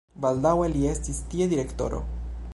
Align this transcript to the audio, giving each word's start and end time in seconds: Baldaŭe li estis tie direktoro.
Baldaŭe 0.23 0.71
li 0.77 0.81
estis 0.93 1.21
tie 1.35 1.49
direktoro. 1.53 2.03